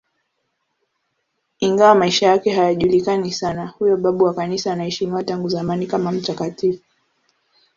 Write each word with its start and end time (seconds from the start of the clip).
Ingawa 1.59 1.95
maisha 1.95 2.27
yake 2.27 2.53
hayajulikani 2.53 3.31
sana, 3.31 3.67
huyo 3.67 3.97
babu 3.97 4.23
wa 4.25 4.33
Kanisa 4.33 4.73
anaheshimiwa 4.73 5.23
tangu 5.23 5.49
zamani 5.49 5.87
kama 5.87 6.11
mtakatifu. 6.11 6.83